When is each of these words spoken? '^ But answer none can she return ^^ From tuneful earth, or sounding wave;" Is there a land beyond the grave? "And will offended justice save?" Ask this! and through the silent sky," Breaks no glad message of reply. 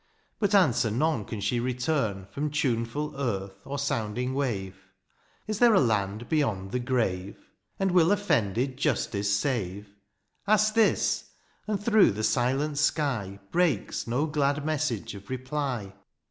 '^ 0.01 0.03
But 0.39 0.55
answer 0.55 0.89
none 0.89 1.25
can 1.25 1.41
she 1.41 1.59
return 1.59 2.23
^^ 2.25 2.29
From 2.31 2.49
tuneful 2.49 3.13
earth, 3.15 3.61
or 3.65 3.77
sounding 3.77 4.33
wave;" 4.33 4.75
Is 5.47 5.59
there 5.59 5.75
a 5.75 5.79
land 5.79 6.27
beyond 6.27 6.71
the 6.71 6.79
grave? 6.79 7.37
"And 7.77 7.91
will 7.91 8.11
offended 8.11 8.77
justice 8.77 9.31
save?" 9.31 9.89
Ask 10.47 10.73
this! 10.73 11.25
and 11.67 11.79
through 11.79 12.13
the 12.13 12.23
silent 12.23 12.79
sky," 12.79 13.39
Breaks 13.51 14.07
no 14.07 14.25
glad 14.25 14.65
message 14.65 15.13
of 15.13 15.29
reply. 15.29 15.93